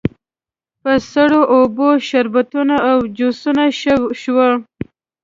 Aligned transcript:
په 0.81 0.91
سړو 1.11 1.41
اوبو، 1.55 1.89
شربتونو 2.07 2.75
او 2.89 2.97
جوسونو 3.17 3.65
شوه. 4.23 4.49